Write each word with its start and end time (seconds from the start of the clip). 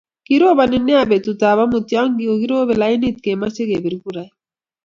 Koroboni 0.27 0.77
nea 0.85 1.03
betut 1.11 1.41
ab 1.49 1.59
amut 1.63 1.87
ya 1.95 2.01
kokirobe 2.27 2.73
lainit 2.81 3.17
kemeche 3.23 3.63
kepir 3.69 3.95
kurait 4.03 4.33